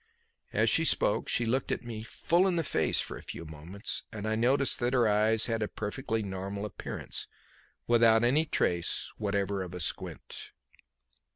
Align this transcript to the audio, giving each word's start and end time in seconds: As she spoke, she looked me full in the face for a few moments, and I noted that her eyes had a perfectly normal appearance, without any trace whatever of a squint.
As 0.51 0.67
she 0.67 0.83
spoke, 0.83 1.29
she 1.29 1.45
looked 1.45 1.69
me 1.83 2.01
full 2.01 2.47
in 2.47 2.55
the 2.55 2.63
face 2.63 2.99
for 2.99 3.17
a 3.17 3.21
few 3.21 3.45
moments, 3.45 4.01
and 4.11 4.27
I 4.27 4.33
noted 4.35 4.67
that 4.79 4.93
her 4.93 5.07
eyes 5.07 5.45
had 5.45 5.61
a 5.61 5.67
perfectly 5.67 6.23
normal 6.23 6.65
appearance, 6.65 7.27
without 7.85 8.23
any 8.23 8.45
trace 8.47 9.11
whatever 9.17 9.61
of 9.61 9.75
a 9.75 9.79
squint. 9.79 10.53